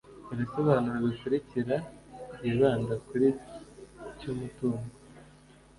[0.33, 1.75] ibisobanuro bikurikira
[2.33, 3.27] byibanda kuri
[4.17, 4.89] cy'umutungo